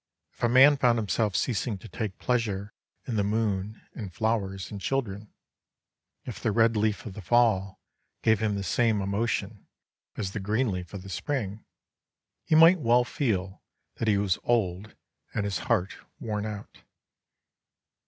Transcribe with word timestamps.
If 0.33 0.41
a 0.41 0.49
man 0.49 0.77
found 0.77 0.97
himself 0.97 1.35
ceasing 1.35 1.77
to 1.77 1.87
take 1.87 2.17
pleasure 2.17 2.73
in 3.05 3.17
the 3.17 3.23
moon 3.23 3.79
and 3.93 4.11
flowers 4.11 4.71
and 4.71 4.81
children 4.81 5.31
if 6.25 6.39
the 6.41 6.51
red 6.51 6.75
leaf 6.75 7.05
of 7.05 7.13
the 7.13 7.21
fall 7.21 7.79
gave 8.23 8.39
him 8.39 8.55
the 8.55 8.63
same 8.63 8.99
emotion 8.99 9.67
as 10.17 10.31
the 10.31 10.39
green 10.39 10.71
leaf 10.71 10.91
of 10.95 11.03
the 11.03 11.09
spring 11.09 11.65
he 12.43 12.55
might 12.55 12.79
well 12.79 13.03
feel 13.03 13.61
that 13.97 14.07
he 14.07 14.17
was 14.17 14.39
old 14.43 14.95
and 15.35 15.43
his 15.45 15.59
heart 15.69 15.97
worn 16.19 16.47
out. 16.47 16.79